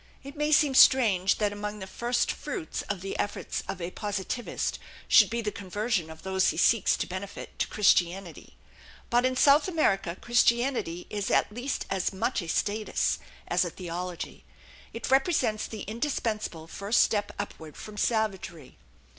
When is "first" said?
1.85-2.31, 16.65-17.03